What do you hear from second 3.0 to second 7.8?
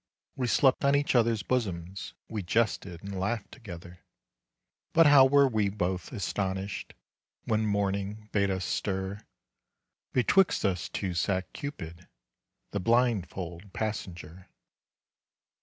and laughed together. But how were we both astonished, When